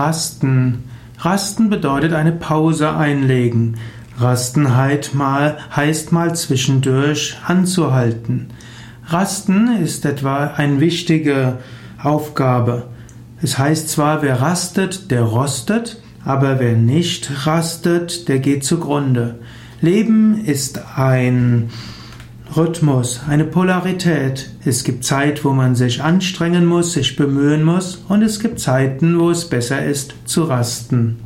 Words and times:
Rasten. 0.00 0.84
Rasten 1.18 1.68
bedeutet 1.68 2.14
eine 2.14 2.32
Pause 2.32 2.96
einlegen. 2.96 3.76
Rasten 4.16 4.74
heißt 4.74 5.14
mal, 5.14 5.58
heißt 5.76 6.10
mal 6.10 6.34
zwischendurch 6.34 7.36
anzuhalten. 7.46 8.48
Rasten 9.08 9.76
ist 9.76 10.06
etwa 10.06 10.46
eine 10.56 10.80
wichtige 10.80 11.58
Aufgabe. 12.02 12.84
Es 13.42 13.58
heißt 13.58 13.90
zwar, 13.90 14.22
wer 14.22 14.40
rastet, 14.40 15.10
der 15.10 15.20
rostet, 15.20 16.00
aber 16.24 16.58
wer 16.60 16.76
nicht 16.76 17.46
rastet, 17.46 18.26
der 18.28 18.38
geht 18.38 18.64
zugrunde. 18.64 19.40
Leben 19.82 20.42
ist 20.46 20.80
ein 20.96 21.68
Rhythmus, 22.56 23.20
eine 23.28 23.44
Polarität. 23.44 24.50
Es 24.64 24.82
gibt 24.82 25.04
Zeit, 25.04 25.44
wo 25.44 25.50
man 25.50 25.76
sich 25.76 26.02
anstrengen 26.02 26.66
muss, 26.66 26.94
sich 26.94 27.14
bemühen 27.14 27.62
muss, 27.62 28.04
und 28.08 28.22
es 28.22 28.40
gibt 28.40 28.58
Zeiten, 28.58 29.20
wo 29.20 29.30
es 29.30 29.48
besser 29.48 29.84
ist 29.84 30.14
zu 30.24 30.44
rasten. 30.44 31.18